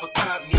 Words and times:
never 0.00 0.12
cop 0.12 0.42
nothing. 0.42 0.57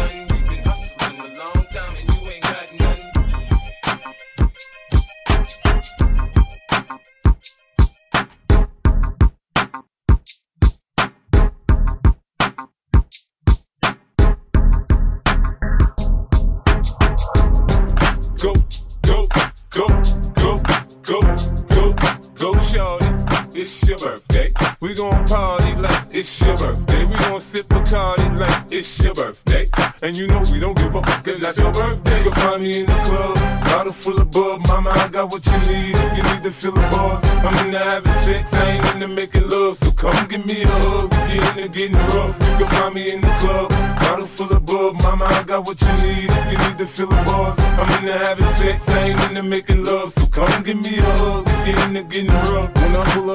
Making 49.49 49.89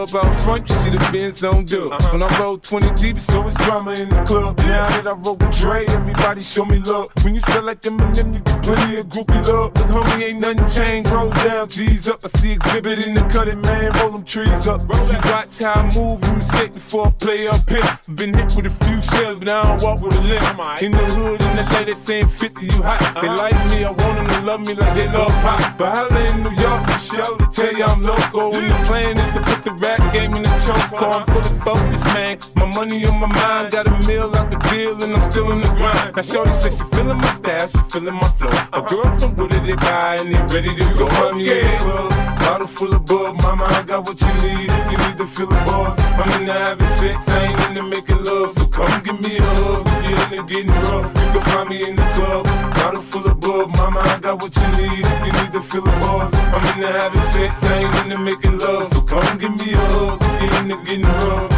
Up 0.05 0.15
out 0.17 0.41
front, 0.41 0.69
you 0.69 0.75
see 0.75 0.91
the 0.91 0.99
Benz 1.11 1.43
on 1.45 1.65
dub. 1.65 1.91
When 2.13 2.23
I 2.23 2.39
roll 2.39 2.59
20 2.59 2.93
deep, 2.93 3.23
so 3.23 3.49
it's 3.49 3.57
drama 3.65 3.93
in 3.93 4.11
the 4.11 4.23
club. 4.25 4.59
Now 4.59 4.87
that 4.87 5.07
I 5.07 5.13
roll 5.13 5.37
with 5.37 5.57
Dre, 5.57 5.87
everybody 5.87 6.43
show 6.43 6.67
me 6.67 6.79
love. 6.81 7.09
When 7.23 7.35
you 7.35 7.41
sell 7.41 7.63
like 7.63 7.81
them 7.81 7.99
and 7.99 8.15
them, 8.15 8.35
you 8.35 8.41
get 8.41 8.63
plenty 8.63 8.97
of 8.99 9.07
groupie 9.07 9.49
love. 9.49 9.75
Look, 9.75 10.05
homie, 10.05 10.23
ain't 10.25 10.41
nothing 10.41 10.69
changed. 10.69 11.11
Roll 11.11 11.31
down, 11.31 11.71
G's 11.71 12.07
up. 12.07 12.23
I 12.23 12.29
see 12.39 12.55
Xzibit 12.57 13.07
in 13.07 13.15
the 13.15 13.23
cutting, 13.33 13.63
man. 13.63 13.93
Roll 13.99 14.11
them 14.11 14.25
trees 14.25 14.67
up. 14.67 14.87
Roll 14.87 15.07
that. 15.07 15.25
Watch 15.25 15.59
how 15.61 15.73
I 15.73 15.95
move, 15.95 16.23
you 16.27 16.35
mistake 16.35 16.75
before 16.75 17.07
I 17.07 17.11
play 17.13 17.49
up 17.49 17.67
here. 17.67 17.99
Been 18.15 18.35
hit 18.35 18.55
with 18.55 18.67
a 18.67 18.85
few 18.85 19.01
shells, 19.01 19.39
but 19.39 19.49
I 19.49 19.63
don't 19.69 19.83
walk 19.83 20.03
with 20.03 20.17
a 20.17 20.21
limp. 20.21 20.83
In 20.83 20.93
the 20.93 20.99
hood, 21.17 21.41
in 21.41 21.57
the 21.57 21.65
lady 21.73 21.95
saying 21.95 22.29
50, 22.29 22.67
you 22.67 22.73
hot. 22.83 23.01
They 23.23 23.29
like 23.29 23.71
me, 23.71 23.85
I 23.85 23.91
want 23.91 24.17
them 24.19 24.27
to 24.27 24.41
love 24.43 24.61
me 24.61 24.75
like 24.75 24.95
they 24.95 25.09
love 25.09 25.33
pop. 25.41 25.79
But 25.79 25.97
holla 25.97 26.31
in 26.31 26.43
New 26.43 26.53
York, 26.61 26.89
show 27.01 27.37
to 27.39 27.47
tell 27.51 27.73
you 27.73 27.85
I'm 27.85 28.03
local. 28.03 28.55
And 28.55 28.71
the 28.71 28.87
plan 28.87 29.17
is 29.17 29.33
to 29.33 29.41
put 29.41 29.65
the 29.65 29.73
rap 29.73 29.94
game 30.13 30.33
me 30.33 30.41
the 30.41 30.49
choke. 30.65 31.03
I'm 31.03 31.27
full 31.27 31.39
of 31.39 31.63
focus, 31.63 32.05
man. 32.15 32.39
My 32.57 32.67
money 32.67 33.05
on 33.07 33.21
my 33.21 33.27
mind, 33.27 33.73
got 33.73 33.87
a 33.87 34.07
meal 34.07 34.35
out 34.35 34.51
the 34.51 34.59
deal, 34.71 35.03
and 35.03 35.15
I'm 35.15 35.31
still 35.31 35.51
in 35.53 35.61
the 35.61 35.69
grind. 35.69 36.17
Now, 36.17 36.23
Shorty 36.23 36.53
says 36.53 36.79
she 36.79 36.85
feeling 36.97 37.19
my 37.19 37.33
style, 37.35 37.69
she 37.69 37.79
feeling 37.91 38.15
my 38.15 38.29
flow. 38.39 38.51
A 38.73 38.81
girl 38.83 39.19
from 39.19 39.37
Wooded, 39.37 39.65
they 39.65 39.75
buy, 39.75 40.17
and 40.21 40.35
they 40.35 40.55
ready 40.55 40.75
to 40.75 40.85
go. 40.95 41.07
In 41.31 41.39
the 41.39 41.77
club, 41.79 42.11
bottle 42.41 42.67
full 42.67 42.95
of 42.95 43.05
bub. 43.07 43.41
Mama, 43.43 43.65
I 43.65 43.83
got 43.83 44.07
what 44.07 44.21
you 44.21 44.35
need 44.43 44.69
if 44.71 44.93
you 44.93 44.99
need 44.99 45.19
to 45.19 45.27
feel 45.27 45.47
the 45.47 45.57
buzz. 45.67 45.99
I'm 45.99 46.41
into 46.41 46.53
having 46.53 46.87
sex, 46.99 47.29
I 47.29 47.47
ain't 47.47 47.61
into 47.69 47.83
making 47.83 48.23
love. 48.25 48.53
So 48.53 48.67
come 48.67 49.03
give 49.03 49.21
me 49.21 49.39
a 49.39 49.43
hug, 49.43 49.87
if 49.87 50.31
you're 50.33 50.41
into 50.41 50.55
getting 50.55 50.71
rough. 50.71 51.07
You 51.21 51.29
can 51.33 51.43
find 51.51 51.69
me 51.69 51.89
in 51.89 51.97
the 51.97 52.07
club, 52.15 52.45
bottle 52.77 53.03
full 53.03 53.27
of 53.27 53.41
bub. 53.41 53.77
Mama, 53.77 54.01
I 54.01 54.19
got 54.21 54.43
what 54.43 54.55
you 54.57 54.69
need 54.79 54.85
if 54.85 54.99
you 54.99 55.05
need 55.05 55.14
to 55.55 55.63
feel 55.63 55.83
the 55.83 55.91
buzz. 55.91 56.35
I'm 56.35 56.83
into 56.83 56.91
having 56.99 57.21
sex, 57.21 57.63
I 57.63 57.85
ain't 57.85 57.95
into 58.03 58.19
making 58.19 58.59
love. 58.59 58.89
So 58.89 59.01
come 59.03 59.39
give 59.39 59.55
me 59.55 59.73
a 59.73 59.77
hug, 59.77 60.21
you're 60.43 60.55
into 60.61 60.77
getting 60.85 61.05
rough. 61.05 61.51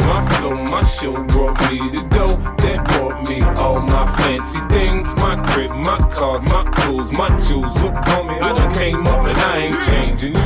My 0.00 0.20
flow, 0.34 0.56
my 0.64 0.82
show 0.82 1.14
brought 1.24 1.56
me 1.70 1.78
the 1.94 2.02
dough 2.10 2.36
that 2.62 2.84
brought 2.88 3.28
me 3.28 3.42
all 3.62 3.80
my 3.80 4.04
fancy 4.16 4.58
things. 4.68 5.06
My 5.16 5.40
crib, 5.50 5.70
my 5.70 5.98
cars, 6.12 6.42
my 6.46 6.64
clothes, 6.72 7.12
my 7.12 7.28
jewels. 7.46 7.74
Look, 7.80 7.94
homie, 8.10 8.42
I 8.42 8.58
done 8.58 8.74
came 8.74 9.06
up 9.06 9.24
and 9.24 9.38
I 9.38 9.56
ain't 9.66 9.80
changing. 9.86 10.43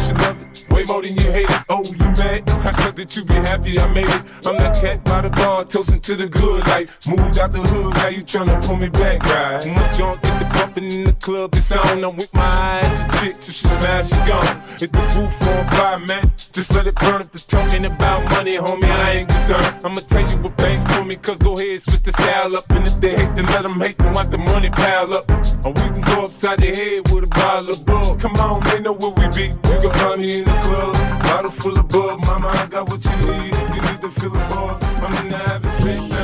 More 0.89 1.03
than 1.03 1.15
you 1.15 1.31
hate 1.31 1.51
it. 1.51 1.63
Oh, 1.69 1.85
you 1.85 1.99
mad? 1.99 2.49
I 2.49 2.73
thought 2.73 2.97
that 2.97 3.15
you 3.15 3.25
be 3.25 3.35
happy 3.35 3.79
I 3.79 3.87
made 3.93 4.07
it. 4.07 4.23
I'm 4.47 4.57
that 4.57 4.81
cat 4.81 5.05
by 5.05 5.21
the 5.21 5.31
bar, 5.31 5.65
toasting 5.65 6.01
to 6.01 6.17
the 6.17 6.27
good 6.27 6.67
life. 6.67 7.07
Moved 7.07 7.39
out 7.39 7.53
the 7.53 7.61
hood, 7.61 7.95
now 7.95 8.09
you 8.09 8.23
tryna 8.23 8.65
pull 8.65 8.77
me 8.77 8.89
back, 8.89 9.23
right? 9.25 9.65
When 9.65 9.75
my 9.75 9.89
junk 9.91 10.23
get 10.23 10.39
the 10.39 10.47
bumping 10.55 10.91
in 10.91 11.05
the 11.05 11.13
club, 11.13 11.55
it's 11.55 11.71
on. 11.73 12.05
I'm 12.05 12.17
with 12.17 12.33
my 12.33 12.43
eyes 12.43 12.89
to 12.99 13.21
chicks, 13.21 13.49
if 13.49 13.55
she 13.55 13.69
smash, 13.69 14.09
she 14.09 14.17
gone. 14.27 14.63
Hit 14.79 14.93
the 14.93 14.99
roof 14.99 15.43
on 15.43 15.69
fire, 15.69 15.99
man. 15.99 16.33
Just 16.53 16.73
let 16.75 16.87
it 16.87 16.95
burn 16.97 17.21
if 17.21 17.31
the 17.33 17.39
talking 17.39 17.85
about 17.85 18.29
money, 18.31 18.57
homie, 18.57 18.85
I 18.85 19.11
ain't 19.19 19.29
concerned. 19.29 19.85
I'ma 19.85 20.01
tell 20.01 20.29
you 20.29 20.37
what 20.39 20.57
banks 20.57 20.85
for 20.95 21.05
me, 21.05 21.17
cause 21.17 21.39
go 21.39 21.59
ahead, 21.59 21.83
switch 21.83 22.03
the 22.03 22.13
style 22.13 22.57
up. 22.57 22.71
And 22.71 22.87
if 22.87 22.99
they 23.01 23.15
hate, 23.15 23.35
then 23.37 23.47
let 23.47 23.63
them 23.63 23.79
hate, 23.81 23.99
then 23.99 24.13
watch 24.13 24.31
the 24.31 24.39
money 24.39 24.71
pile 24.71 25.15
up. 25.15 25.31
Or 25.65 25.73
we 25.73 25.83
can 25.83 26.01
go 26.01 26.25
upside 26.25 26.61
the 26.61 26.75
head 26.75 27.11
with 27.13 27.25
a 27.25 27.27
bottle 27.29 27.71
of 27.71 27.85
bug. 27.85 28.21
Come 28.21 28.37
on, 28.37 28.61
they 28.61 28.81
know 28.81 28.93
where 28.93 29.11
we 29.11 29.27
be. 29.37 29.47
You 29.49 29.79
can 29.83 29.91
find 29.91 30.21
me 30.21 30.39
in 30.39 30.45
the 30.45 30.59
club, 30.63 30.78
bottle 30.79 31.51
full 31.51 31.79
of 31.79 31.89
bug. 31.89 32.21
Mama, 32.27 32.49
I 32.49 32.67
got 32.67 32.89
what 32.89 33.05
you 33.05 33.11
need 33.11 33.53
if 33.53 33.69
you 33.75 33.83
need 33.83 34.01
to 34.01 34.11
feel 34.11 34.31
the 34.31 34.39
buzz. 34.51 34.83
I'm 34.83 35.27
in 35.27 35.29
the 35.33 35.39
having 35.39 36.18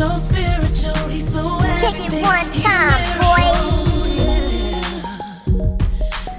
so 0.00 0.16
spiritual, 0.16 1.08
he's 1.08 1.30
so 1.30 1.44
Kick 1.78 2.00
it 2.06 2.12
one 2.22 2.50
time, 2.64 3.04
boy. 3.20 3.44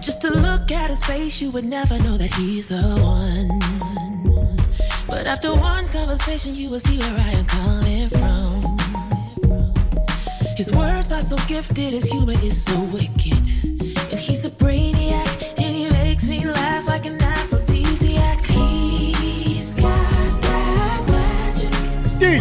Just 0.02 0.20
to 0.24 0.32
look 0.32 0.72
at 0.72 0.90
his 0.90 1.04
face, 1.06 1.40
you 1.40 1.52
would 1.52 1.66
never 1.66 2.00
know 2.00 2.18
that 2.18 2.34
he's 2.34 2.68
the 2.68 2.82
one. 3.18 3.50
But 5.08 5.28
after 5.28 5.54
one 5.54 5.88
conversation, 5.90 6.56
you 6.56 6.72
will 6.72 6.80
see 6.80 6.98
where 6.98 7.16
I 7.16 7.32
am 7.40 7.46
coming 7.46 8.10
from. 8.10 8.78
His 10.58 10.72
words 10.72 11.12
are 11.12 11.22
so 11.22 11.38
gifted, 11.48 11.94
his 11.94 12.06
humor 12.06 12.40
is 12.42 12.64
so 12.64 12.80
wicked. 12.86 13.44
And 14.12 14.20
he's 14.20 14.44
a 14.44 14.50
brainiac, 14.50 15.54
and 15.58 15.76
he 15.76 15.88
makes 16.02 16.28
me 16.28 16.44
laugh 16.44 16.88
like 16.88 17.06
an 17.06 17.22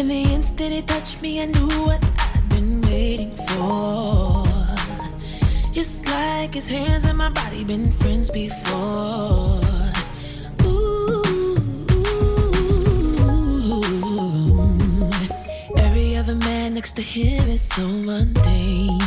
And 0.00 0.10
the 0.10 0.22
instant 0.32 0.72
he 0.72 0.80
touched 0.80 1.20
me, 1.20 1.42
I 1.42 1.44
knew 1.44 1.68
what 1.84 2.02
I'd 2.02 2.48
been 2.48 2.80
waiting 2.80 3.36
for. 3.36 4.46
It's 5.74 6.02
like 6.06 6.54
his 6.54 6.70
hands 6.70 7.04
and 7.04 7.18
my 7.18 7.28
body 7.28 7.64
been 7.64 7.92
friends 7.92 8.30
before. 8.30 9.60
Ooh, 10.64 11.20
Every 15.76 16.16
other 16.16 16.36
man 16.36 16.72
next 16.72 16.92
to 16.92 17.02
him 17.02 17.50
is 17.50 17.60
so 17.60 17.86
mundane. 17.86 19.02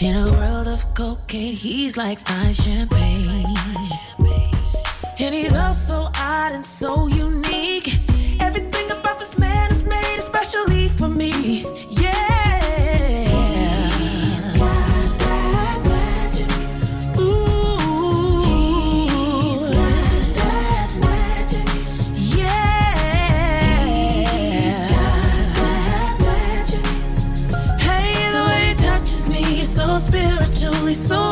In 0.00 0.16
a 0.16 0.26
world 0.32 0.66
of 0.66 0.82
cocaine, 0.94 1.54
he's 1.54 1.96
like 1.96 2.18
fine 2.18 2.54
champagne. 2.54 3.54
And 5.20 5.32
he's 5.32 5.54
also 5.54 6.10
odd 6.16 6.54
and 6.54 6.66
so 6.66 7.06
unique. 7.06 8.07
Touches 28.76 29.28
me 29.28 29.64
so 29.64 29.98
spiritually 29.98 30.94
so 30.94 31.27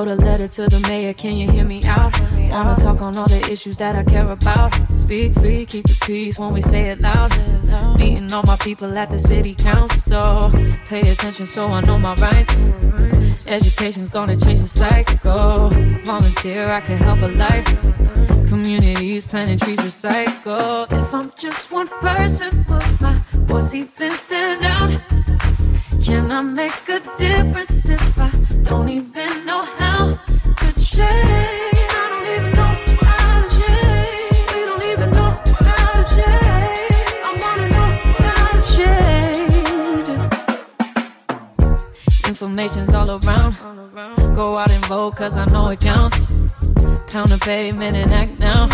Wrote 0.00 0.08
a 0.08 0.14
letter 0.14 0.48
to 0.48 0.66
the 0.66 0.80
mayor, 0.88 1.12
can 1.12 1.36
you 1.36 1.50
hear 1.50 1.66
me 1.66 1.84
out? 1.84 2.18
Wanna 2.50 2.74
talk 2.76 3.02
on 3.02 3.18
all 3.18 3.28
the 3.28 3.46
issues 3.52 3.76
that 3.76 3.96
I 3.96 4.02
care 4.02 4.32
about. 4.32 4.72
Speak 4.98 5.34
free, 5.34 5.66
keep 5.66 5.86
the 5.86 5.98
peace 6.06 6.38
when 6.38 6.54
we 6.54 6.62
say 6.62 6.88
it 6.88 7.02
loud. 7.02 7.30
Meeting 7.98 8.32
all 8.32 8.42
my 8.44 8.56
people 8.56 8.96
at 8.96 9.10
the 9.10 9.18
city 9.18 9.54
council. 9.54 10.50
Pay 10.86 11.02
attention 11.02 11.44
so 11.44 11.66
I 11.66 11.82
know 11.82 11.98
my 11.98 12.14
rights. 12.14 12.64
Education's 13.46 14.08
gonna 14.08 14.38
change 14.38 14.60
the 14.60 14.68
cycle. 14.68 15.68
Volunteer, 16.04 16.70
I 16.70 16.80
can 16.80 16.96
help 16.96 17.20
a 17.20 17.28
life. 17.28 17.68
Communities 18.48 19.26
planting 19.26 19.58
trees, 19.58 19.80
recycle. 19.80 20.90
If 20.90 21.12
I'm 21.12 21.30
just 21.36 21.70
one 21.70 21.88
person, 22.00 22.48
will 22.70 22.80
my 23.02 23.20
voice 23.50 23.74
even 23.74 24.12
stand 24.12 24.64
out? 24.64 24.98
Can 26.02 26.32
I 26.32 26.40
make 26.40 26.88
a 26.88 27.00
difference 27.18 27.90
if 27.90 28.18
I 28.18 28.39
don't 28.70 28.88
even 28.88 29.46
know 29.46 29.62
how 29.62 30.14
to 30.56 30.80
change? 30.80 31.70
Information's 42.26 42.94
all 42.94 43.10
around. 43.10 43.54
Go 44.36 44.54
out 44.56 44.70
and 44.70 44.86
vote, 44.86 45.16
cause 45.16 45.36
I 45.36 45.44
know 45.46 45.68
it 45.68 45.80
counts. 45.80 46.30
Pound 47.08 47.30
the 47.30 47.40
pavement 47.42 47.96
and 47.96 48.10
act 48.12 48.38
now. 48.38 48.68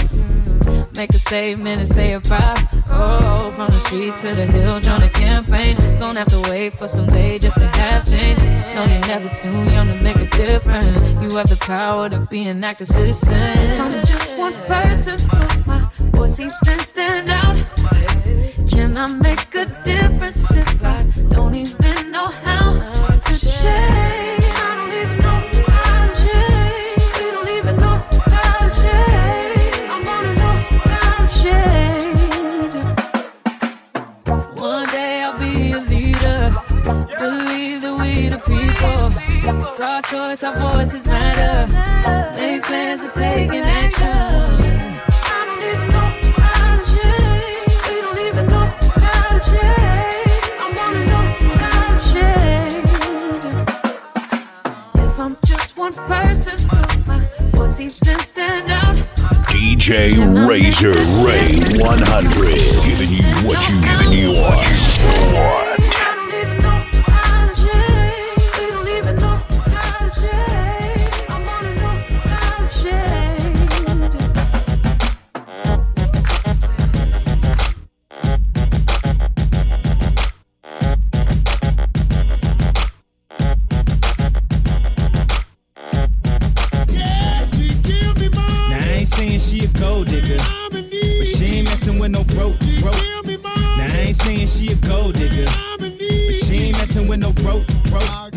Make 0.93 1.11
a 1.15 1.19
statement 1.19 1.81
and 1.81 1.89
say 1.89 2.13
it 2.13 2.23
proud. 2.25 2.76
Oh, 2.99 3.51
from 3.51 3.67
the 3.67 3.81
street 3.87 4.15
to 4.17 4.35
the 4.35 4.47
hill, 4.47 4.81
join 4.81 5.03
a 5.03 5.11
campaign. 5.11 5.77
Don't 5.99 6.17
have 6.17 6.31
to 6.31 6.41
wait 6.51 6.73
for 6.73 6.89
some 6.89 7.07
day 7.09 7.39
just 7.39 7.59
to 7.59 7.67
have 7.67 8.07
change. 8.07 8.41
No, 8.75 8.85
you're 8.85 9.07
never 9.07 9.29
too 9.29 9.53
young 9.75 9.87
to 9.89 9.97
make 10.03 10.17
a 10.17 10.27
difference. 10.27 11.01
You 11.21 11.31
have 11.37 11.49
the 11.49 11.57
power 11.57 12.09
to 12.09 12.21
be 12.31 12.47
an 12.49 12.65
active 12.65 12.89
citizen. 12.89 13.81
I'm 13.81 14.07
just 14.07 14.37
one 14.39 14.55
person, 14.65 15.19
my 15.67 15.91
voice 16.13 16.41
even 16.41 16.81
stand 16.81 17.29
out? 17.31 17.57
Can 18.71 18.97
I 18.97 19.07
make 19.07 19.55
a 19.55 19.67
difference 19.85 20.51
if 20.51 20.85
I 20.85 21.03
don't 21.29 21.55
even 21.55 22.11
know 22.11 22.29
how 22.29 22.73
to 23.27 23.39
change? 23.39 24.16
It's 39.79 39.83
our 39.83 40.01
choice, 40.01 40.43
our 40.43 40.73
voices 40.73 41.05
matter. 41.05 41.71
Make 42.35 42.63
plans 42.63 43.03
taking 43.13 43.61
action. 43.61 44.09
I 44.09 45.45
don't 45.45 45.61
even 45.69 45.89
know 45.93 46.09
how 46.41 46.79
to 46.79 46.85
change. 46.97 47.77
We 47.85 47.97
don't 48.01 48.21
even 48.27 48.47
know 48.47 48.67
how 49.05 49.37
to 49.37 49.41
change. 49.53 50.45
I 50.57 50.67
wanna 50.79 51.03
know 51.05 51.25
how 51.61 51.93
to 51.93 52.01
change. 52.15 52.89
If 54.95 55.21
I'm 55.21 55.37
just 55.45 55.77
one 55.77 55.93
person, 55.93 56.57
my 57.07 57.19
voice 57.53 57.79
even 57.79 58.21
stand 58.21 58.71
out? 58.71 58.97
DJ 59.51 60.17
Razor 60.49 60.97
Ray 61.23 61.61
100. 61.77 62.83
Giving 62.83 63.11
you 63.13 63.25
what 63.47 63.61
you 63.69 63.77
giving 63.83 64.13
you 64.17 64.41
what 64.41 64.59
you 64.73 65.35
want. 65.37 65.76
broke, 92.37 92.59
broke. 92.81 93.45
Now 93.79 93.89
I 93.89 94.05
ain't 94.09 94.17
saying 94.17 94.47
she 94.47 94.73
a 94.73 94.77
gold 94.77 95.15
digger, 95.15 95.51
but 95.79 96.35
she 96.35 96.55
ain't 96.69 96.79
messing 96.79 97.09
with 97.09 97.21
no 97.21 97.33
broke, 97.33 97.67
broke. 97.85 98.33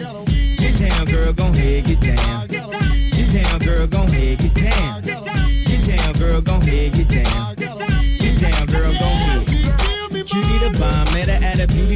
Get 0.57 0.79
down, 0.79 1.05
girl, 1.05 1.33
gon' 1.33 1.53
head, 1.53 1.85
get 1.85 1.99
down. 1.99 2.47
Get 2.47 3.33
down, 3.33 3.59
girl, 3.59 3.87
gon' 3.87 4.07
head, 4.07 4.39
get 4.39 4.53
down. 4.53 5.03
Get 5.03 5.85
down, 5.85 6.13
girl, 6.13 6.41
gon' 6.41 6.61
head, 6.61 6.93
get 6.93 7.09
down. 7.09 7.55
Get 7.55 8.39
down, 8.39 8.65
girl, 8.67 8.93
gon' 8.93 9.17
head. 9.23 9.45
Cutie 10.11 10.59
the 10.59 10.77
bomb, 10.79 11.13
met 11.13 11.27
her 11.27 11.45
at 11.45 11.59
a 11.59 11.67
beauty 11.67 11.95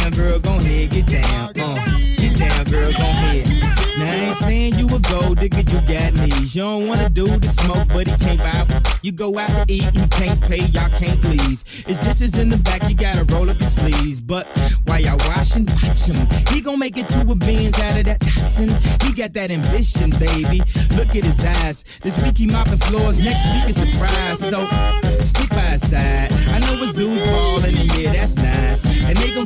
Down, 0.00 0.12
girl, 0.12 0.38
gon' 0.38 0.60
head, 0.60 0.90
get 0.90 1.06
down, 1.06 1.50
uh. 1.60 1.74
Get 2.16 2.38
down, 2.38 2.64
girl, 2.70 2.90
gon' 2.92 3.00
head. 3.00 3.46
Now 3.98 4.06
I 4.06 4.14
ain't 4.14 4.36
saying 4.36 4.74
you 4.76 4.86
a 4.88 4.98
gold 4.98 5.38
digger, 5.40 5.60
you 5.60 5.80
got 5.82 6.14
knees. 6.14 6.56
You 6.56 6.62
don't 6.62 6.86
wanna 6.86 7.10
do 7.10 7.26
the 7.26 7.48
smoke, 7.48 7.88
but 7.88 8.08
he 8.08 8.16
can't 8.16 8.38
buy. 8.38 8.80
You 9.02 9.12
go 9.12 9.38
out 9.38 9.50
to 9.50 9.64
eat, 9.68 9.94
he 9.94 10.06
can't 10.08 10.40
pay, 10.40 10.64
y'all 10.66 10.88
can't 10.90 11.22
leave. 11.24 11.62
His 11.86 11.98
dishes 11.98 12.34
in 12.38 12.48
the 12.48 12.56
back, 12.56 12.88
you 12.88 12.94
gotta 12.94 13.24
roll 13.24 13.50
up 13.50 13.60
your 13.60 13.68
sleeves. 13.68 14.22
But 14.22 14.46
while 14.84 15.00
y'all 15.00 15.18
washing, 15.28 15.66
watch 15.66 16.06
him. 16.06 16.26
He 16.48 16.62
gon' 16.62 16.78
make 16.78 16.96
it 16.96 17.08
to 17.10 17.20
a 17.30 17.34
Benz 17.34 17.78
out 17.78 17.98
of 17.98 18.04
that 18.04 18.20
Datsun. 18.20 18.70
He 19.02 19.12
got 19.12 19.34
that 19.34 19.50
ambition, 19.50 20.10
baby. 20.12 20.62
Look 20.96 21.14
at 21.14 21.24
his 21.24 21.44
eyes. 21.44 21.84
This 22.00 22.16
week 22.22 22.38
he 22.38 22.46
mopping 22.46 22.78
floors, 22.78 23.18
next 23.18 23.44
week 23.52 23.68
is 23.68 23.76
the 23.76 23.86
fries. 23.98 24.38
So 24.40 24.66
stick 25.24 25.50
by 25.50 25.76
his 25.76 25.79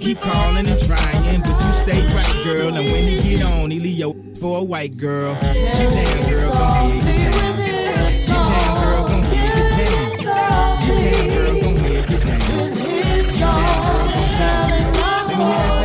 keep 0.05 0.21
calling 0.21 0.67
and 0.69 0.79
trying, 0.81 1.41
but 1.41 1.59
you 1.65 1.73
stay 1.73 2.07
right, 2.15 2.45
girl. 2.45 2.77
And 2.77 2.93
when 2.93 3.09
he 3.09 3.23
get 3.23 3.43
on, 3.43 3.71
he 3.71 3.81
leave 3.81 3.99
your 3.99 4.15
for 4.39 4.59
a 4.59 4.63
white 4.63 4.99
girl. 4.99 5.35
Get 5.41 5.55
down, 5.55 6.29
girl, 6.31 6.53
go 6.53 6.59
ahead, 6.59 7.05
get 7.05 7.33
down. 7.33 7.57
Get 7.57 8.29
down, 8.29 8.85
girl, 8.85 9.09
go 9.09 9.15
ahead, 9.15 9.79
get 9.79 9.89
down. 9.89 10.45
Get 10.85 10.97
down, 11.15 11.29
girl, 11.31 11.55
go 11.61 11.69
ahead, 11.69 12.09
get 12.09 12.21
down. 12.21 12.41
Get 12.45 13.39
down, 13.39 13.69
girl, 13.87 14.09
go 14.09 14.21
ahead. 14.21 14.85
Let 15.27 15.39
me 15.39 15.45
hear 15.45 15.57
that 15.57 15.84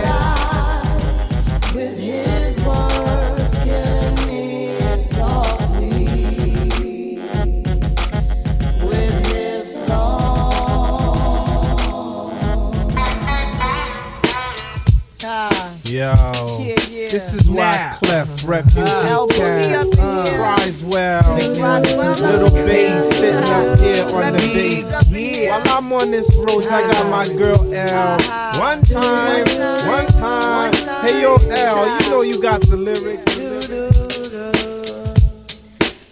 Clef 18.49 18.65
Refugee 18.65 18.89
Al, 19.07 19.23
ah. 19.23 19.27
put 19.27 19.37
me 19.37 19.63
Cat 19.63 19.75
up 19.75 19.93
in 19.93 20.25
here. 20.25 20.37
cries 20.39 20.83
well. 20.83 21.21
Roswell, 21.21 22.15
Little 22.15 22.49
bass 22.65 23.09
sitting 23.11 23.35
up 23.35 23.79
here 23.79 24.03
on 24.05 24.33
the 24.33 24.39
bass. 24.39 24.91
up 24.91 25.05
in 25.05 25.13
here. 25.13 25.51
While 25.51 25.61
I'm 25.67 25.93
on 25.93 26.09
this 26.09 26.35
road, 26.35 26.65
I 26.65 26.81
got 26.91 27.09
my 27.11 27.27
ah. 27.29 27.37
girl 27.37 27.73
L. 27.73 28.17
One 28.59 28.81
time, 28.81 29.45
one 29.87 30.07
time. 30.07 30.73
Hey 31.05 31.21
yo, 31.21 31.35
L, 31.35 32.01
you 32.01 32.09
know 32.09 32.21
you 32.21 32.41
got 32.41 32.61
the 32.61 32.75
lyrics. 32.75 33.37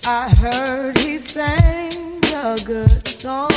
I 0.06 0.30
heard 0.30 0.98
he 1.00 1.18
sang 1.18 1.92
a 2.36 2.56
good 2.64 3.08
song. 3.08 3.50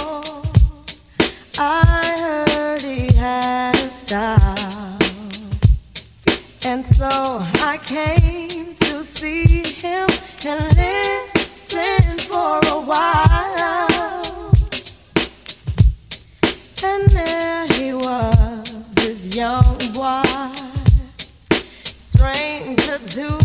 I 1.59 2.47
heard 2.49 2.81
he 2.81 3.13
had 3.15 3.75
a 3.75 3.91
style. 3.91 4.99
And 6.65 6.85
so 6.85 7.09
I 7.11 7.79
came 7.85 8.70
see 9.21 9.63
him 9.63 10.09
and 10.47 10.77
listen 10.79 12.19
for 12.21 12.59
a 12.69 12.81
while. 12.81 14.51
And 16.83 17.07
there 17.11 17.67
he 17.67 17.93
was, 17.93 18.95
this 18.95 19.37
young 19.37 19.77
boy, 19.93 20.23
stranger 21.85 22.99
to 22.99 23.40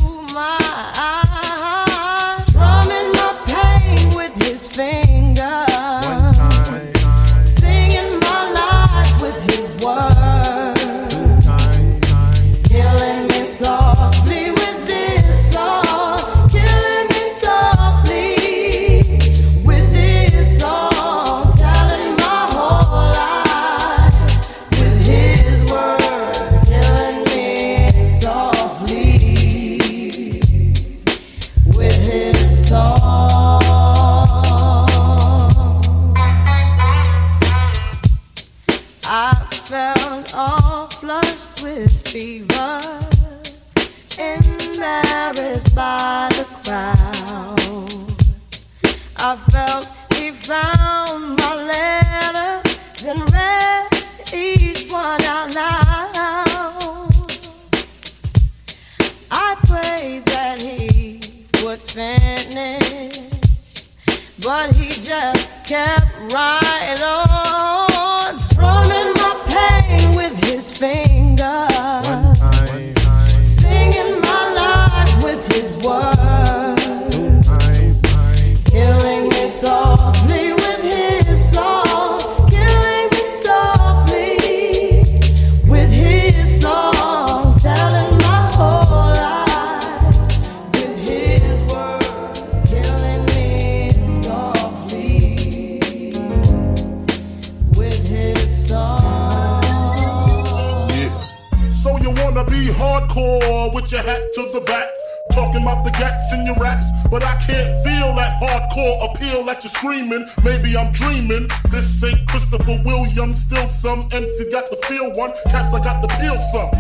Maybe 109.86 110.76
I'm 110.76 110.92
dreaming. 110.94 111.48
This 111.70 112.04
ain't 112.04 112.28
Christopher 112.28 112.82
Williams, 112.84 113.42
still 113.42 113.68
some 113.68 114.10
MCs 114.10 114.52
got 114.52 114.68
the 114.70 114.78
feel 114.88 115.12
one. 115.14 115.32
Cats, 115.46 115.74
I 115.74 115.84
got 115.84 116.02
the 116.02 116.08
peel 116.18 116.42
some. 116.52 116.72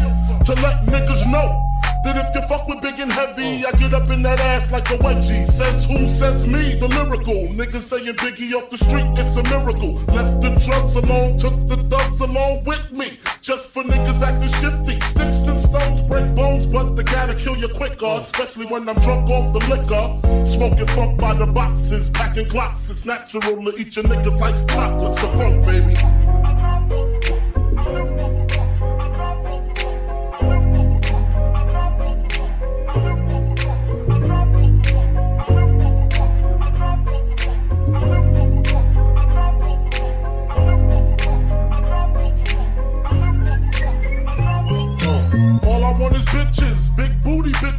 To 0.45 0.53
let 0.61 0.85
niggas 0.87 1.31
know 1.31 1.74
that 2.15 2.29
if 2.29 2.35
you 2.35 2.47
fuck 2.47 2.67
with 2.67 2.81
big 2.81 2.99
and 2.99 3.11
heavy, 3.11 3.65
I 3.65 3.71
get 3.71 3.93
up 3.93 4.09
in 4.09 4.21
that 4.23 4.39
ass 4.39 4.71
like 4.71 4.89
a 4.89 4.97
wedgie. 4.97 5.45
Says 5.51 5.85
who? 5.85 5.97
Says 6.17 6.47
me, 6.47 6.79
the 6.79 6.87
lyrical. 6.87 7.53
Niggas 7.53 7.83
saying 7.83 8.15
Biggie 8.15 8.53
off 8.53 8.69
the 8.69 8.77
street, 8.77 9.07
it's 9.13 9.35
a 9.35 9.43
miracle. 9.43 9.93
Left 10.15 10.41
the 10.41 10.51
drugs 10.65 10.95
alone, 10.95 11.37
took 11.37 11.67
the 11.67 11.75
thugs 11.75 12.21
along 12.21 12.63
with 12.63 12.91
me. 12.91 13.11
Just 13.41 13.67
for 13.67 13.83
niggas 13.83 14.21
acting 14.21 14.53
shifty. 14.61 14.99
Sticks 15.11 15.47
and 15.47 15.61
stones 15.61 16.01
break 16.03 16.33
bones, 16.35 16.65
but 16.67 16.95
they 16.95 17.03
gotta 17.03 17.35
kill 17.35 17.57
you 17.57 17.69
quicker. 17.69 18.17
Especially 18.19 18.65
when 18.67 18.87
I'm 18.87 18.99
drunk 19.01 19.29
off 19.29 19.53
the 19.53 19.59
liquor. 19.69 20.47
Smoking 20.47 20.87
funk 20.87 21.19
by 21.19 21.33
the 21.33 21.47
boxes, 21.47 22.09
packing 22.09 22.47
clocks. 22.47 22.89
It's 22.89 23.05
natural 23.05 23.41
to 23.41 23.71
eat 23.77 23.95
your 23.95 24.05
niggas 24.05 24.39
like 24.39 24.55
chocolates. 24.69 25.21
So 25.21 25.27
funk, 25.37 25.65
baby. 25.65 26.34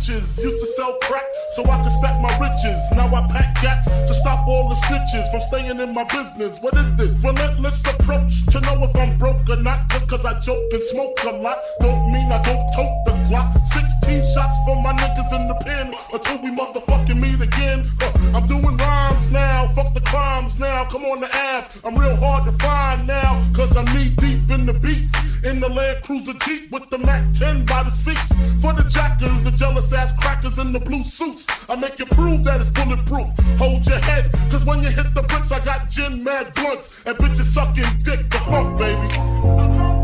Bitches. 0.06 0.42
Used 0.42 0.58
to 0.58 0.66
sell 0.72 0.98
crack 1.02 1.24
so 1.54 1.64
I 1.64 1.82
could 1.82 1.92
stack 1.92 2.20
my 2.22 2.32
riches. 2.38 2.80
Now 2.92 3.14
I 3.14 3.22
pack 3.32 3.54
cats 3.56 3.86
to 3.86 4.14
stop 4.14 4.46
all 4.46 4.68
the 4.68 4.74
snitches 4.86 5.30
from 5.30 5.40
staying 5.42 5.78
in 5.78 5.94
my 5.94 6.04
business. 6.04 6.60
What 6.60 6.76
is 6.76 6.94
this? 6.96 7.22
Relentless 7.22 7.80
approach 7.86 8.46
to 8.46 8.60
know 8.60 8.84
if 8.84 8.96
I'm 8.96 9.18
broke 9.18 9.48
or 9.48 9.62
not. 9.62 9.88
Just 9.90 10.08
cause 10.08 10.24
I 10.24 10.40
joke 10.40 10.72
and 10.72 10.82
smoke 10.82 11.18
a 11.24 11.30
lot. 11.30 11.56
Don't 11.80 12.10
mean 12.10 12.30
I 12.32 12.42
don't 12.42 12.60
tote 12.74 13.04
the 13.06 13.12
Glock. 13.28 13.66
16 14.06 14.34
shots 14.34 14.60
for 14.64 14.80
my 14.82 14.92
niggas 14.92 15.32
in 15.34 15.48
the 15.48 15.54
pen 15.64 15.92
until 16.12 16.40
we 16.40 16.50
motherfucking 16.54 17.20
meet 17.20 17.40
again. 17.40 17.82
Uh, 18.00 18.36
I'm 18.36 18.46
doing 18.46 18.76
rhymes 18.76 19.32
now, 19.32 19.66
fuck 19.74 19.92
the 19.94 20.00
crimes 20.00 20.60
now. 20.60 20.84
Come 20.84 21.02
on 21.02 21.18
the 21.18 21.34
app, 21.34 21.66
I'm 21.84 21.96
real 21.96 22.14
hard 22.14 22.44
to 22.44 22.52
find 22.64 23.04
now. 23.06 23.44
Cause 23.52 23.76
I'm 23.76 23.84
knee 23.86 24.10
deep 24.10 24.48
in 24.48 24.64
the 24.64 24.74
beats. 24.74 25.12
In 25.44 25.58
the 25.58 25.68
Land 25.68 26.04
Cruiser 26.04 26.34
Jeep 26.44 26.70
with 26.72 26.88
the 26.88 26.98
Mac 26.98 27.32
10 27.34 27.66
by 27.66 27.82
the 27.82 27.90
seats. 27.90 28.32
For 28.60 28.72
the 28.72 28.88
jackers, 28.88 29.42
the 29.42 29.50
jealous 29.50 29.92
ass 29.92 30.12
crackers 30.20 30.58
in 30.58 30.72
the 30.72 30.80
blue 30.80 31.02
suits. 31.02 31.44
I 31.68 31.74
make 31.74 31.98
you 31.98 32.06
prove 32.06 32.44
that 32.44 32.60
it's 32.60 32.70
bulletproof. 32.70 33.26
Hold 33.58 33.84
your 33.86 33.98
head, 33.98 34.32
cause 34.52 34.64
when 34.64 34.82
you 34.82 34.90
hit 34.90 35.12
the 35.14 35.22
bricks, 35.22 35.50
I 35.50 35.58
got 35.64 35.90
gin 35.90 36.22
mad 36.22 36.54
blunts 36.54 37.04
and 37.06 37.16
bitches 37.16 37.50
sucking 37.50 37.90
dick. 38.04 38.22
The 38.30 38.38
fuck, 38.46 38.78
baby. 38.78 39.95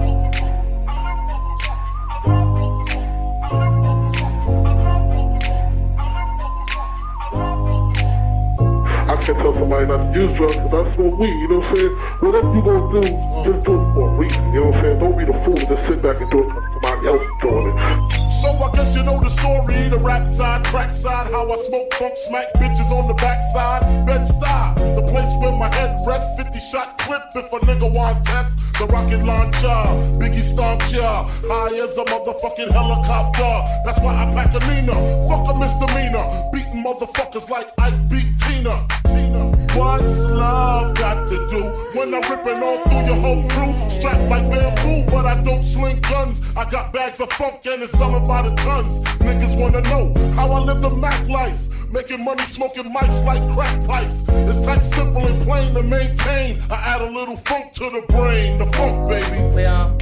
Can 9.22 9.36
tell 9.36 9.54
somebody 9.54 9.86
not 9.86 10.12
to 10.12 10.18
use 10.18 10.36
drugs 10.36 10.56
because 10.56 10.86
I 10.86 10.94
smoke 10.96 11.16
weed, 11.16 11.30
you 11.30 11.46
know 11.46 11.60
what 11.60 11.68
I'm 11.68 11.76
saying? 11.76 11.94
Whatever 12.26 12.54
you 12.58 12.62
gonna 12.66 12.90
do, 12.90 13.02
just 13.46 13.62
do 13.62 13.72
it 13.78 13.94
for 13.94 14.10
a 14.10 14.18
reason, 14.18 14.52
you 14.52 14.58
know 14.58 14.66
what 14.66 14.74
I'm 14.74 14.82
saying? 14.82 14.98
Don't 14.98 15.16
be 15.16 15.24
the 15.24 15.36
fool, 15.46 15.54
just 15.54 15.82
sit 15.86 16.02
back 16.02 16.18
and 16.18 16.30
do 16.32 16.42
it 16.42 16.48
because 16.50 16.66
somebody 16.74 17.06
else 17.06 17.26
doing 17.38 17.66
it. 17.70 18.22
So 18.42 18.50
I 18.50 18.68
guess 18.74 18.96
you 18.96 19.04
know 19.06 19.22
the 19.22 19.30
story, 19.30 19.88
the 19.94 19.98
rap 20.02 20.26
side, 20.26 20.64
crack 20.66 20.90
side, 20.96 21.30
how 21.30 21.46
I 21.46 21.56
smoke 21.70 21.94
funk, 21.94 22.14
smack 22.26 22.50
bitches 22.58 22.90
on 22.90 23.06
the 23.06 23.14
backside. 23.14 23.86
Bed-Stuy, 24.10 24.98
the 24.98 25.06
place 25.06 25.30
where 25.38 25.54
my 25.54 25.70
head 25.70 26.02
rests, 26.04 26.34
50 26.42 26.58
shot 26.58 26.98
clip 26.98 27.22
if 27.36 27.46
a 27.52 27.58
nigga 27.62 27.94
want 27.94 28.26
test. 28.26 28.58
The 28.82 28.86
rocket 28.86 29.22
launcher, 29.22 29.78
Biggie 30.18 30.42
stomp 30.42 30.82
ya, 30.90 31.22
high 31.46 31.78
as 31.78 31.94
a 31.94 32.04
motherfucking 32.10 32.72
helicopter. 32.74 33.54
That's 33.86 34.00
why 34.02 34.18
I 34.18 34.26
pack 34.34 34.50
a 34.50 34.60
Nina, 34.66 34.98
fuck 35.30 35.46
a 35.46 35.54
misdemeanor, 35.54 36.26
motherfuckers 36.72 37.48
like 37.48 37.66
Ike 37.78 38.08
beat 38.08 38.28
Tina. 38.40 38.74
Tina. 39.06 39.62
What's 39.76 40.18
love 40.18 40.96
got 40.96 41.28
to 41.28 41.36
do 41.50 41.62
when 41.98 42.14
I'm 42.14 42.22
ripping 42.22 42.62
all 42.62 42.78
through 42.84 43.04
your 43.06 43.18
whole 43.18 43.48
crew? 43.48 43.72
Strapped 43.90 44.28
like 44.30 44.44
bamboo, 44.44 45.10
but 45.10 45.26
I 45.26 45.42
don't 45.42 45.64
sling 45.64 46.00
guns. 46.02 46.56
I 46.56 46.68
got 46.70 46.92
bags 46.92 47.20
of 47.20 47.32
funk 47.32 47.64
and 47.66 47.82
it's 47.82 47.92
selling 47.92 48.24
by 48.24 48.42
the 48.42 48.54
tons. 48.56 49.02
Niggas 49.20 49.58
wanna 49.58 49.82
know 49.82 50.14
how 50.34 50.50
I 50.50 50.60
live 50.60 50.80
the 50.80 50.90
Mac 50.90 51.28
life. 51.28 51.68
Making 51.90 52.24
money 52.24 52.42
smoking 52.44 52.84
mics 52.84 53.22
like 53.24 53.42
crack 53.54 53.86
pipes. 53.86 54.24
It's 54.28 54.64
type 54.64 54.82
simple 54.82 55.26
and 55.26 55.42
plain 55.44 55.74
to 55.74 55.82
maintain. 55.82 56.58
I 56.70 56.74
add 56.74 57.02
a 57.02 57.10
little 57.10 57.36
funk 57.36 57.72
to 57.74 57.90
the 57.90 58.04
brain, 58.08 58.58
the 58.58 58.66
funk 58.72 59.08
baby. 59.08 59.42
Well, 59.54 59.96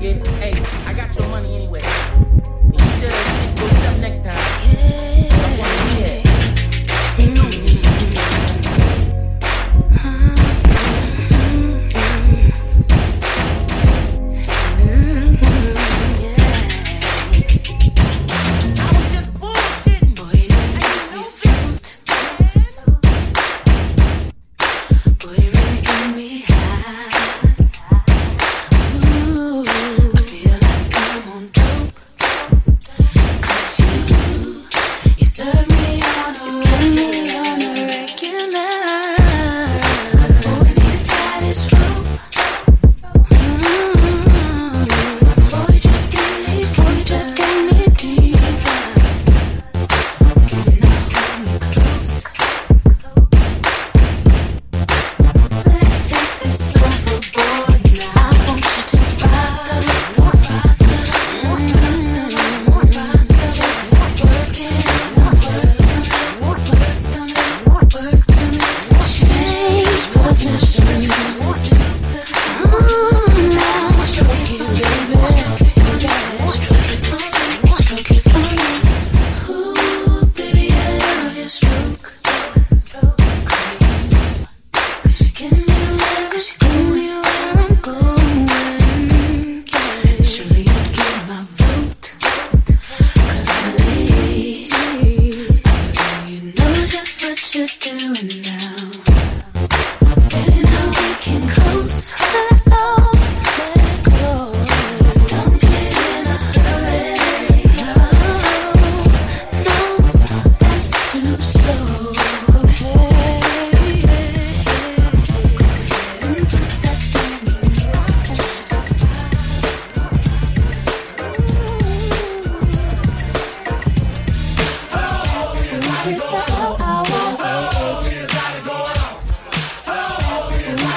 yeah, 0.00 0.12
hey, 0.38 0.52
I 0.86 0.94
got 0.94 1.16
your 1.18 1.26
money 1.28 1.56
anyway. 1.56 1.80
You 1.80 2.78
said 2.78 3.10
that 3.10 3.58
shit 3.58 3.94
up 3.94 3.98
next 3.98 4.22
time. 4.22 4.36
I 4.36 5.17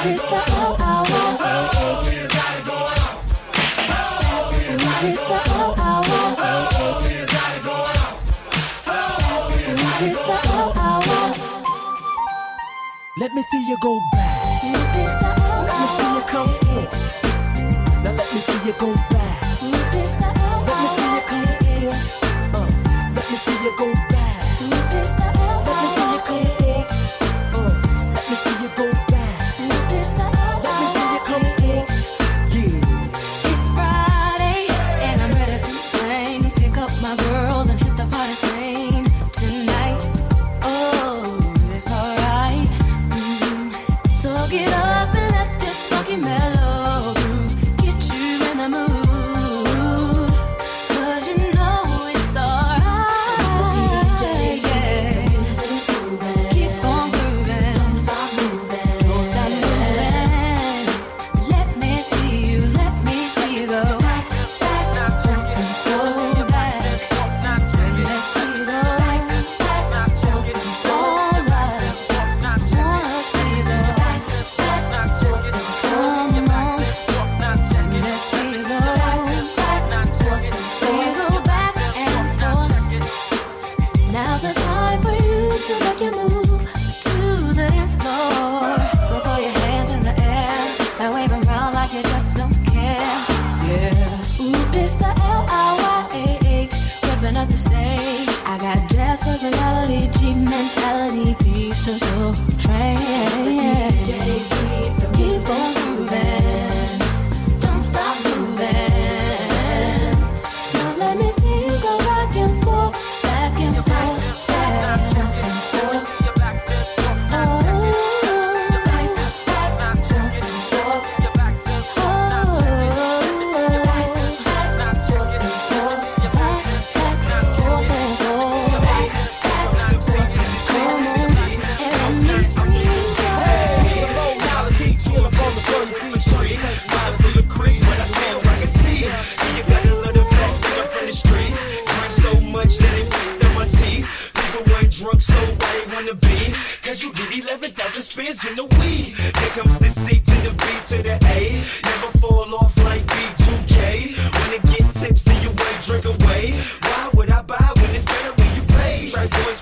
Let 0.04 0.10
me 13.36 13.44
see 13.44 13.68
you 13.68 13.78
go 13.80 14.00
back. 14.12 14.64
Let 14.64 14.74
me 15.80 15.88
see 15.88 16.10
you 16.16 16.22
come 16.26 16.50
in. 16.50 16.88
Now 18.04 18.12
let 18.14 18.34
me 18.34 18.40
see 18.40 18.60
you 18.66 18.74
go 18.80 18.96
back. 18.96 19.62
Let 19.62 19.72
me 19.92 20.88
see 20.98 21.10
you 21.14 21.22
come 21.28 21.50
in. 21.70 21.94
Uh, 22.56 22.66
let 23.14 23.26
me 23.30 23.38
see 23.38 23.58
you 23.64 23.72
go 23.78 23.94
back. 23.94 25.41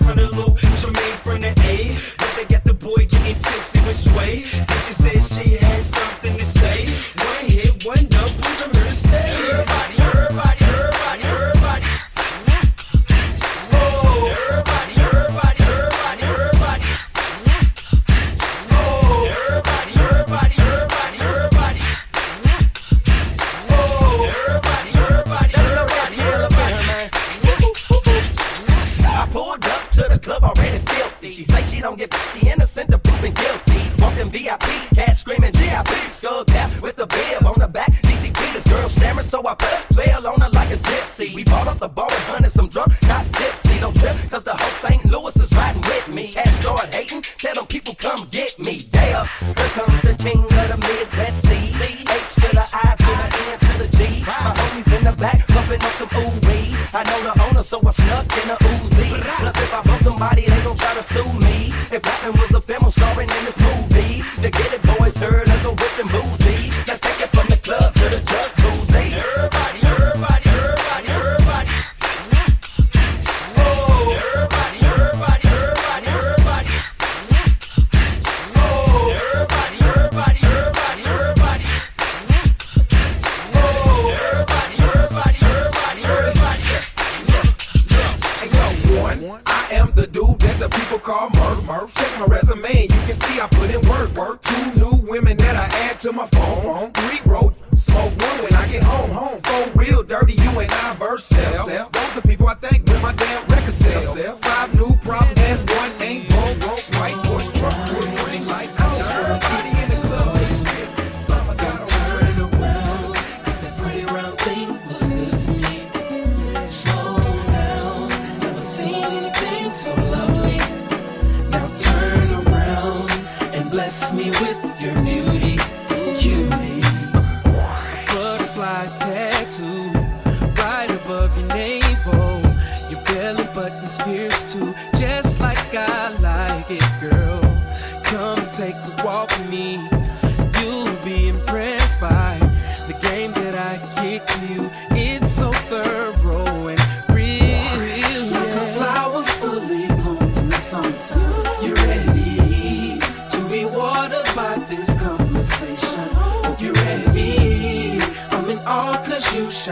from 0.10 0.18
the 0.18 0.36
loot, 0.36 0.58
Jermaine 0.58 1.18
from 1.24 1.42
the 1.42 1.50
A. 1.50 1.96
But 2.18 2.34
they 2.36 2.46
got 2.46 2.64
the 2.64 2.74
boy 2.74 3.06
getting 3.06 3.36
tipsy 3.36 3.80
with 3.82 4.00
sway. 4.00 4.59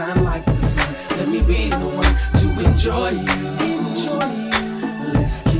shine 0.08 0.24
like 0.24 0.44
the 0.44 0.58
sun. 0.58 0.94
Let 1.18 1.28
me 1.28 1.42
be 1.42 1.70
the 1.70 1.76
one 1.78 2.14
to 2.40 2.48
enjoy 2.64 3.10
you. 3.10 3.36
Enjoy 3.74 4.26
you. 4.42 5.12
Let's 5.12 5.42
keep 5.42 5.57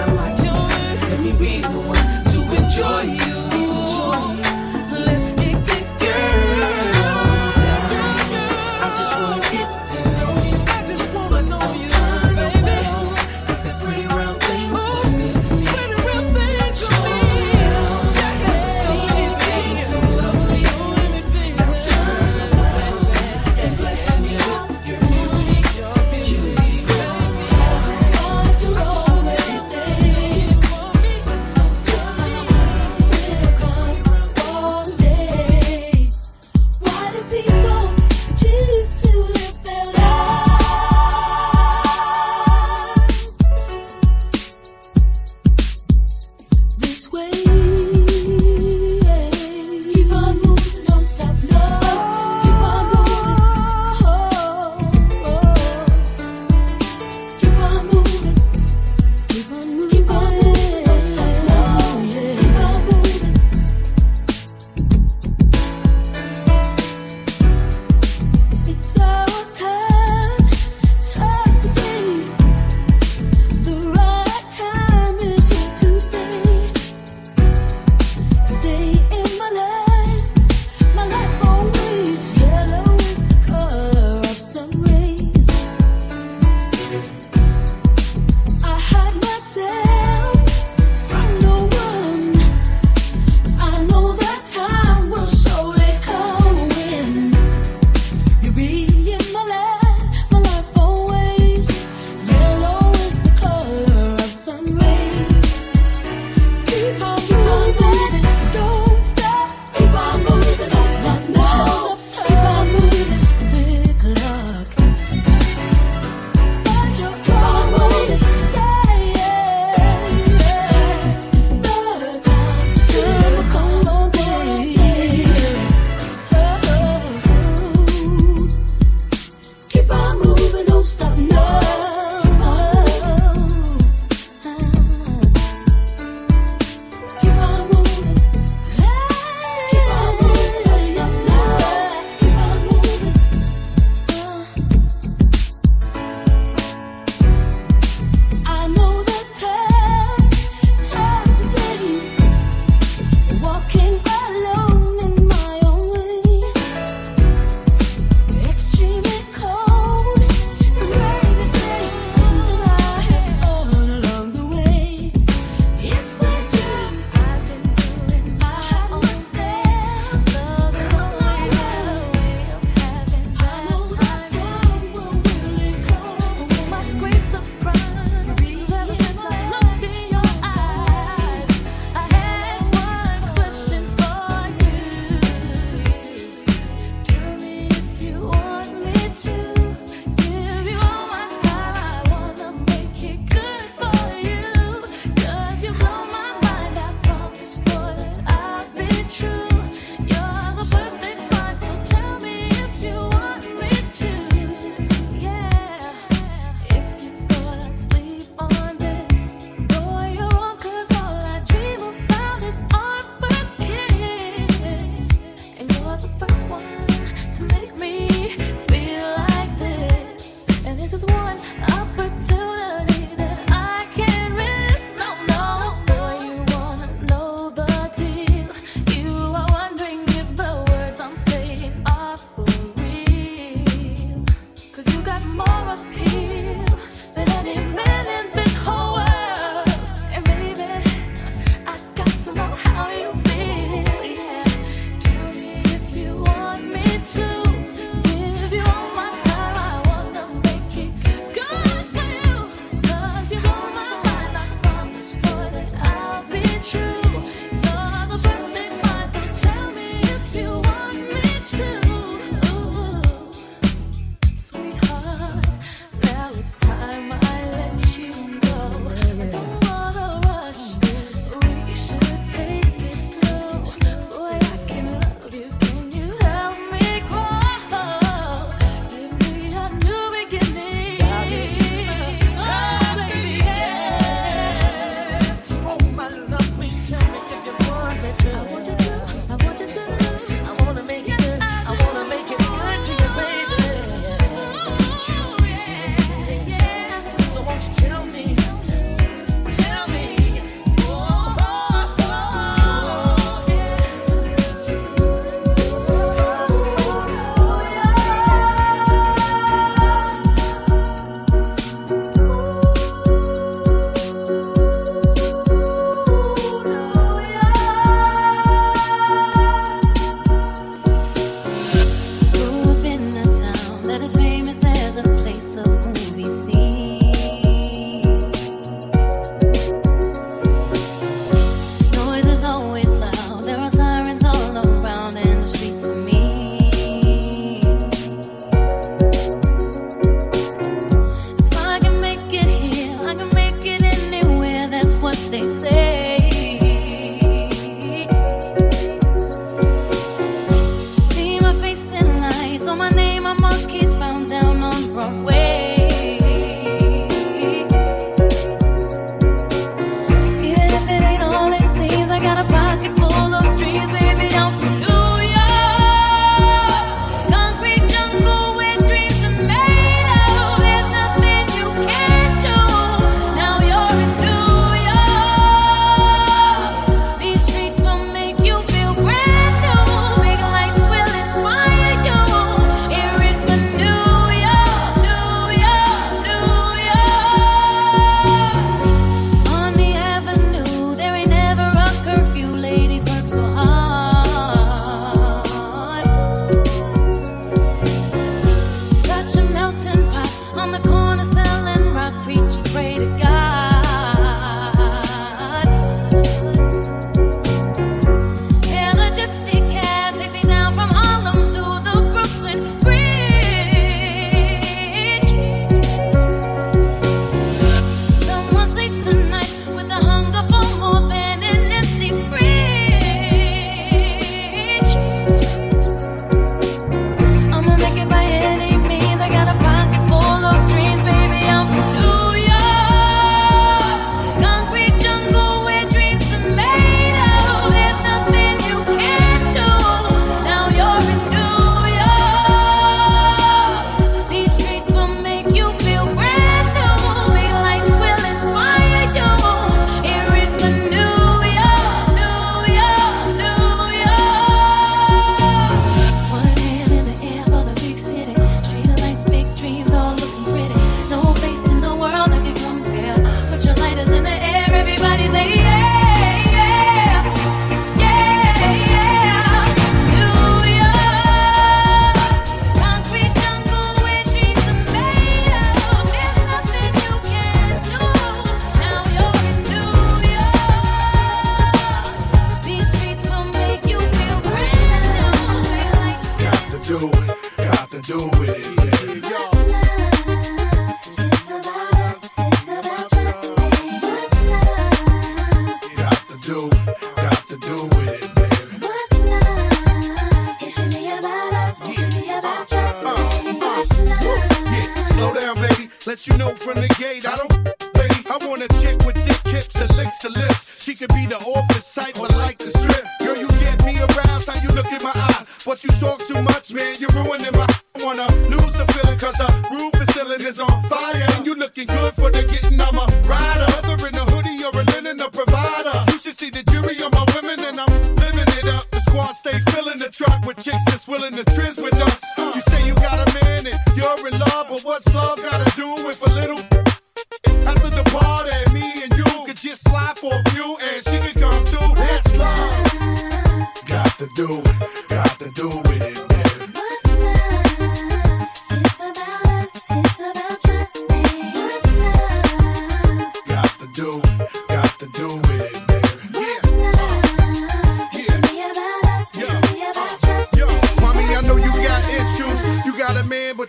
I 0.00 0.12
like 0.12 0.39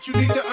You 0.04 0.14
need 0.14 0.30
to 0.30 0.51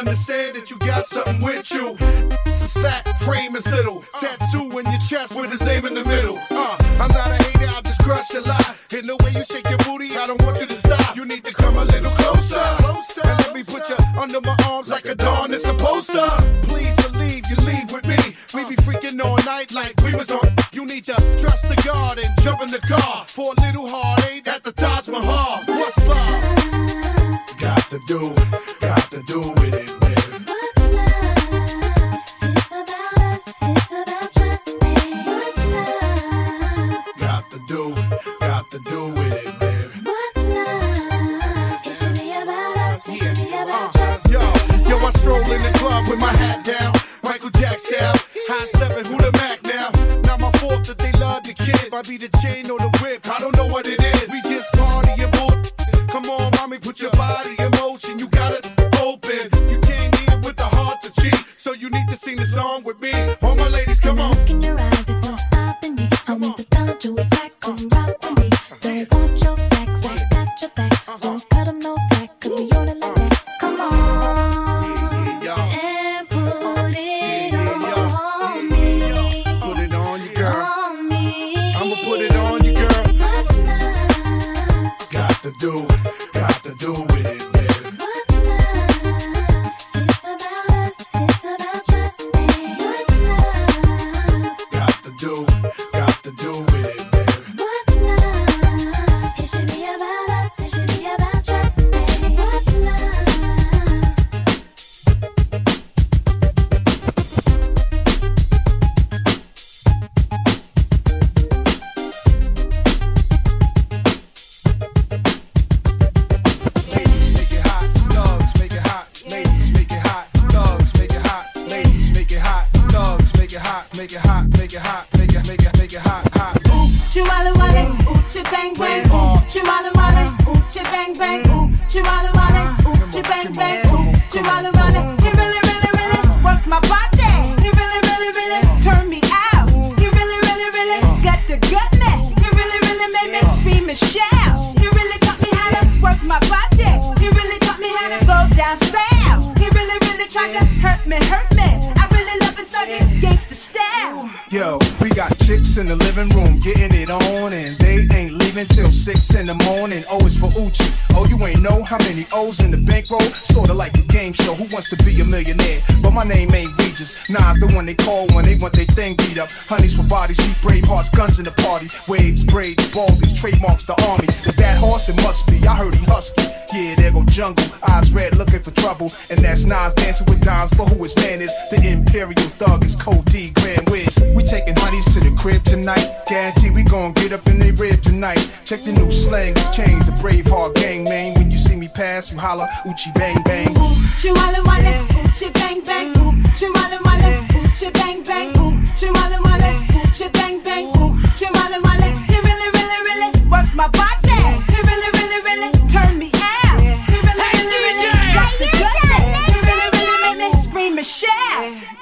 Yo, 154.51 154.79
we 155.03 155.11
got 155.11 155.29
chicks 155.45 155.77
in 155.77 155.87
the 155.87 155.97
living 155.97 156.31
room 156.31 156.59
getting 156.61 156.89
it 156.97 157.11
on, 157.11 157.53
and 157.53 157.77
they 157.77 158.09
ain't 158.17 158.33
leaving 158.33 158.65
till 158.67 158.91
six 158.91 159.35
in 159.35 159.45
the 159.45 159.55
morning. 159.69 160.03
Oh, 160.11 160.25
it's 160.25 160.39
for 160.39 160.49
Oochie. 160.57 160.89
Oh, 161.13 161.27
you 161.27 161.37
ain't 161.45 161.61
know 161.61 161.83
how 161.83 161.99
many 161.99 162.27
O's 162.33 162.61
in 162.61 162.71
the 162.71 162.79
bankroll. 162.79 163.21
Sorta 163.45 163.75
like 163.75 163.93
a 163.99 164.03
game 164.09 164.33
show. 164.33 164.55
Who 164.55 164.65
wants 164.73 164.89
to 164.89 164.97
be 165.05 165.21
a 165.21 165.25
millionaire? 165.25 165.81
But 166.01 166.13
my 166.13 166.25
name 166.25 166.55
ain't 166.55 166.73
Regis. 166.79 167.29
Nas, 167.29 167.61
the 167.61 167.71
one 167.75 167.85
they 167.85 167.95
call 167.95 168.27
when 168.29 168.47
they 168.47 168.55
want 168.55 168.73
their 168.73 168.87
thing 168.87 169.17
beat 169.17 169.37
up. 169.37 169.51
Honeys 169.69 169.95
for 169.95 170.05
bodies, 170.05 170.39
keep 170.39 170.59
brave 170.63 170.85
hearts, 170.85 171.11
guns 171.11 171.39
in 171.39 171.45
the 171.45 171.53
party. 171.53 171.89
Waves, 172.09 172.43
braids, 172.43 172.89
baldies, 172.89 173.37
trademarks, 173.37 173.85
the 173.85 174.01
army. 174.09 174.29
Is 174.49 174.57
that 174.57 174.79
horse? 174.79 175.11
It 175.11 175.17
must 175.23 175.47
be. 175.49 175.61
I 175.69 175.77
heard 175.77 175.95
he 175.95 176.05
husky. 176.07 176.49
Yeah, 176.73 176.95
there 176.97 177.13
go 177.13 177.23
jungle. 177.25 177.65
Eyes 177.87 178.15
red, 178.15 178.37
looking 178.37 178.61
for 178.61 178.71
trouble. 178.71 179.13
And 179.29 179.41
that's 179.45 179.67
Nas 179.67 179.93
dancing 179.93 180.27
with 180.27 180.41
dimes. 180.41 180.73
But 180.73 180.89
who 180.89 181.03
his 181.03 181.15
man 181.17 181.43
is? 181.43 181.53
The 181.71 181.85
imperial 181.85 182.49
thug 182.57 182.83
is 182.85 182.97
Cody 182.97 183.51
Grand 183.51 183.89
Wiz. 183.91 184.17
We 184.39 184.45
taking 184.45 184.75
hotties 184.77 185.13
to 185.15 185.19
the 185.19 185.35
crib 185.37 185.65
tonight. 185.65 186.07
Guarantee 186.29 186.71
we 186.71 186.85
gon' 186.85 187.13
get 187.13 187.33
up 187.33 187.45
in 187.49 187.59
they 187.59 187.73
rib 187.73 188.01
tonight. 188.01 188.39
Check 188.65 188.83
the 188.83 188.93
new 188.93 189.11
slang, 189.11 189.51
it's 189.57 189.69
changed. 189.77 190.07
the 190.07 190.17
brave 190.23 190.47
hard 190.47 190.77
gang 190.77 191.03
man. 191.03 191.35
When 191.35 191.51
you 191.51 191.59
see 191.59 191.75
me 191.75 191.89
pass, 191.89 192.31
you 192.31 192.39
holler, 192.39 192.69
Oochie 192.87 193.13
bang 193.15 193.43
bang. 193.43 193.75
Oochie 193.75 194.31
Wally 194.31 194.63
Wally, 194.63 194.95
Oochie 195.27 195.53
bang 195.53 195.83
bang. 195.83 196.15
Oochie 196.15 196.71
Wally 196.71 196.99
Wally, 197.03 197.35
Ooh, 197.35 197.91
bang 197.91 198.23
bang. 198.23 198.55
Oochie 198.55 199.11
Wally 199.11 199.39
Wally, 199.43 199.75
Oochie 200.07 200.33
bang 200.33 200.63
bang. 200.63 200.87
Oochie 200.87 201.51
Wally 201.51 201.79
Wally. 201.83 202.11
He 202.31 202.39
really, 202.39 202.69
really, 202.79 202.99
really 203.11 203.31
worked 203.51 203.75
my 203.75 203.89
body. 203.91 204.39
He 204.71 204.79
really, 204.87 205.11
really, 205.19 205.41
really 205.51 205.71
turned 205.91 206.17
me 206.17 206.31
out. 206.39 206.79
He 206.79 207.19
really, 207.27 207.51
really, 207.59 207.79
really 207.91 208.07
got 208.39 208.55
the 208.55 208.71
good. 208.71 209.19
He 209.51 209.59
really, 209.67 209.89
really, 209.99 210.39
really 210.39 210.63
scream 210.63 210.97
and 210.97 211.07
shout. 211.07 211.99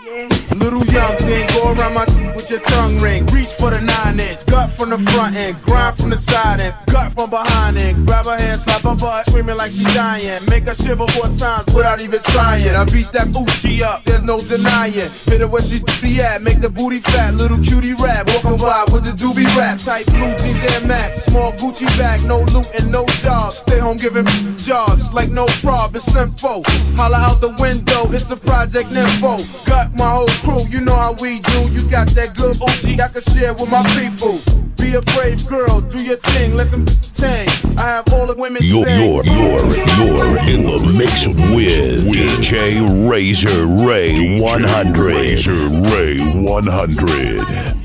Little 0.53 0.85
young 0.93 1.17
then 1.17 1.47
go 1.55 1.73
around 1.73 1.95
my 1.95 2.26
let 2.47 2.51
your 2.51 2.71
tongue 2.71 2.97
ring. 2.99 3.27
Reach 3.27 3.49
for 3.59 3.71
the 3.71 3.81
nine 3.81 4.21
inch, 4.21 4.47
gut 4.47 4.71
from 4.71 4.91
the 4.91 4.99
front 5.11 5.37
end, 5.37 5.57
grind 5.63 5.97
from 5.97 6.11
the 6.11 6.17
side 6.17 6.61
end, 6.61 6.75
gut 6.87 7.13
from 7.13 7.31
behind 7.31 7.77
end. 7.77 8.07
Grab 8.07 8.27
her 8.27 8.37
hand, 8.39 8.61
slap 8.61 8.83
her 8.83 8.95
butt, 8.95 9.27
screaming 9.27 9.57
like 9.57 9.71
she 9.71 9.85
dying. 9.95 10.45
Make 10.49 10.65
her 10.65 10.75
shiver 10.75 11.07
four 11.09 11.29
times 11.35 11.75
without 11.75 12.01
even 12.01 12.21
trying. 12.31 12.69
I 12.69 12.85
beat 12.85 13.11
that 13.13 13.33
booty 13.33 13.83
up, 13.83 14.05
there's 14.05 14.23
no 14.23 14.39
denying. 14.39 15.11
Hit 15.27 15.41
her 15.41 15.49
where 15.49 15.63
she 15.63 15.81
be 16.01 16.21
at, 16.21 16.43
make 16.43 16.61
the 16.61 16.71
booty 16.71 17.01
fat, 17.01 17.35
little 17.35 17.59
cutie 17.59 17.95
rap. 17.95 18.29
Walking 18.29 18.59
by 18.59 18.85
with 18.93 19.05
the 19.05 19.13
doobie 19.13 19.51
rap, 19.57 19.79
tight 19.79 20.07
blue 20.07 20.35
jeans 20.37 20.63
and 20.75 20.87
max, 20.87 21.25
small 21.25 21.53
Gucci 21.53 21.87
bag, 21.99 22.23
no 22.25 22.41
loot 22.55 22.71
and 22.79 22.91
no 22.93 23.05
jobs, 23.23 23.59
Stay 23.59 23.79
home 23.79 23.97
giving 23.97 24.27
jobs 24.57 25.13
like 25.13 25.31
no 25.31 25.47
prob, 25.63 25.97
it's 25.97 26.15
info. 26.15 26.63
Holla 26.95 27.17
out 27.17 27.41
the 27.41 27.55
window, 27.59 28.07
it's 28.13 28.25
the 28.25 28.37
project 28.37 28.93
info. 28.93 29.37
Gut 29.67 29.91
my 29.97 30.11
whole 30.11 30.29
crew, 30.45 30.63
you 30.69 30.81
know 30.81 30.95
how 30.95 31.13
we 31.15 31.41
do. 31.41 31.71
You 31.73 31.83
got 31.91 32.09
that 32.15 32.36
good 32.37 32.57
Oochie 32.57 33.01
I 33.01 33.09
can 33.09 33.23
share 33.23 33.53
with 33.55 33.71
my 33.71 33.83
people. 33.97 34.39
Be 34.77 34.95
a 34.95 35.03
brave 35.17 35.47
girl, 35.49 35.81
do 35.81 36.03
your 36.05 36.17
thing, 36.17 36.55
let 36.55 36.71
them 36.71 36.87
tang. 36.87 37.49
I 37.79 37.83
have 37.83 38.13
all 38.13 38.27
the 38.27 38.35
women 38.35 38.63
You're, 38.63 38.85
sing. 38.85 39.01
you're, 39.01 39.25
you're, 39.25 39.59
you're 39.97 40.39
in 40.49 40.65
the 40.65 40.95
mix 40.97 41.27
with 41.27 42.05
DJ 42.07 43.11
Razor 43.11 43.67
Ray 43.67 44.41
100. 44.41 44.97
Razor 44.97 45.69
Ray 45.91 46.19
100. 46.19 47.76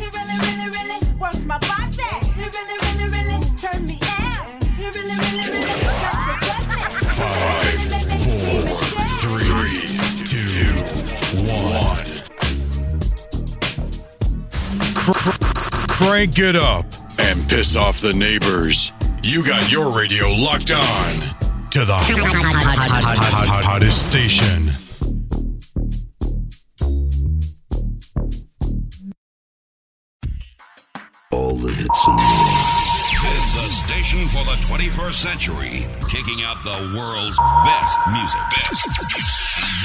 Crank 16.01 16.39
it 16.39 16.55
up 16.55 16.85
and 17.19 17.47
piss 17.47 17.75
off 17.75 18.01
the 18.01 18.11
neighbors. 18.11 18.91
You 19.21 19.45
got 19.45 19.71
your 19.71 19.95
radio 19.95 20.29
locked 20.29 20.71
on 20.71 21.13
to 21.69 21.85
the 21.85 21.93
hottest 23.63 24.09
station. 24.09 24.71
All 31.31 31.55
the 31.55 31.71
hits 31.71 32.07
and 32.07 32.17
This 32.17 33.13
is 33.37 33.45
the 33.53 33.69
station 33.85 34.27
for 34.29 34.43
the 34.43 34.57
21st 34.65 35.13
century, 35.13 35.87
kicking 36.09 36.41
out 36.41 36.63
the 36.63 36.97
world's 36.97 37.37
best 37.37 37.99
music. 38.09 38.41
Best. 38.49 38.89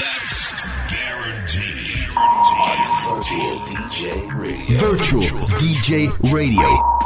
That's 0.01 0.51
guaranteed. 0.91 1.86
Virtual 2.17 3.61
DJ 3.67 4.27
Radio. 4.33 4.79
Virtual, 4.79 5.47
DJ 5.59 6.09
Radio. 6.33 6.97